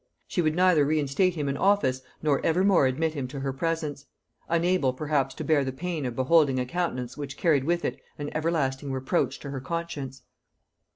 She 0.27 0.41
would 0.41 0.55
neither 0.55 0.83
reinstate 0.83 1.35
him 1.35 1.47
in 1.47 1.55
office 1.57 2.01
nor 2.23 2.43
ever 2.43 2.63
more 2.63 2.87
admit 2.87 3.13
him 3.13 3.27
to 3.27 3.41
her 3.41 3.53
presence; 3.53 4.07
unable 4.49 4.93
perhaps 4.93 5.35
to 5.35 5.43
bear 5.43 5.63
the 5.63 5.71
pain 5.71 6.07
of 6.07 6.15
beholding 6.15 6.57
a 6.59 6.65
countenance 6.65 7.17
which 7.17 7.37
carried 7.37 7.65
with 7.65 7.85
it 7.85 7.99
an 8.17 8.31
everlasting 8.35 8.91
reproach 8.91 9.37
to 9.41 9.51
her 9.51 9.61
conscience. 9.61 10.23